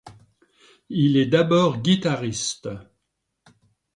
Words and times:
Il 0.89 1.15
est 1.15 1.27
d’abord 1.27 1.77
guitariste. 1.83 2.69